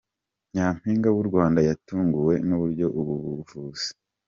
[0.53, 3.87] Nyampinga w’u Rwanda yatunguwe n’uburyo ubu buvuzi